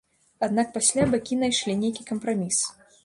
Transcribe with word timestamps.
Аднак 0.47 0.71
пасля 0.77 1.05
бакі 1.11 1.37
найшлі 1.43 1.79
нейкі 1.83 2.07
кампраміс. 2.11 2.57